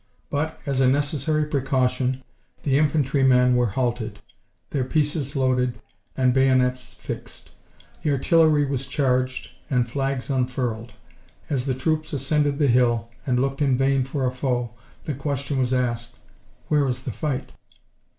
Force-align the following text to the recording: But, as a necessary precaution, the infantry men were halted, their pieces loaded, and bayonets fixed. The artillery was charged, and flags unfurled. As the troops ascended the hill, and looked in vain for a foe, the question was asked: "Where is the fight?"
But, 0.31 0.59
as 0.65 0.81
a 0.81 0.87
necessary 0.89 1.45
precaution, 1.45 2.23
the 2.63 2.75
infantry 2.79 3.21
men 3.21 3.55
were 3.55 3.67
halted, 3.67 4.17
their 4.71 4.83
pieces 4.83 5.35
loaded, 5.35 5.79
and 6.17 6.33
bayonets 6.33 6.95
fixed. 6.95 7.51
The 8.01 8.09
artillery 8.09 8.65
was 8.65 8.87
charged, 8.87 9.49
and 9.69 9.87
flags 9.87 10.27
unfurled. 10.27 10.93
As 11.51 11.67
the 11.67 11.75
troops 11.75 12.13
ascended 12.13 12.57
the 12.57 12.65
hill, 12.65 13.09
and 13.27 13.39
looked 13.39 13.61
in 13.61 13.77
vain 13.77 14.03
for 14.03 14.25
a 14.25 14.31
foe, 14.31 14.71
the 15.03 15.13
question 15.13 15.59
was 15.59 15.71
asked: 15.71 16.17
"Where 16.67 16.87
is 16.87 17.03
the 17.03 17.11
fight?" 17.11 17.51